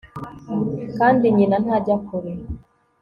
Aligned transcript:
Kandi 0.97 1.25
nyina 1.35 1.55
ntajya 1.63 1.95
kure 2.07 2.31